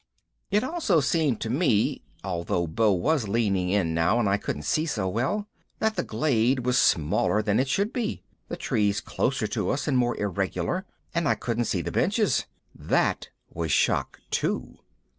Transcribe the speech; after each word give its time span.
It 0.49 0.63
also 0.63 0.99
seemed 0.99 1.39
to 1.41 1.49
me, 1.51 2.01
although 2.23 2.65
Beau 2.65 2.91
was 2.91 3.27
leaning 3.27 3.69
in 3.69 3.93
now 3.93 4.17
and 4.19 4.27
I 4.27 4.37
couldn't 4.37 4.63
see 4.63 4.87
so 4.87 5.07
well, 5.07 5.47
that 5.77 5.95
the 5.95 6.01
glade 6.01 6.65
was 6.65 6.79
smaller 6.79 7.43
than 7.43 7.59
it 7.59 7.67
should 7.69 7.93
be, 7.93 8.23
the 8.47 8.57
trees 8.57 8.99
closer 8.99 9.45
to 9.45 9.69
us 9.69 9.87
and 9.87 9.95
more 9.99 10.17
irregular, 10.19 10.87
and 11.13 11.27
I 11.27 11.35
couldn't 11.35 11.65
see 11.65 11.83
the 11.83 11.91
benches. 11.91 12.45
That 12.73 13.29
was 13.53 13.71
Shock 13.71 14.19
Two. 14.31 14.79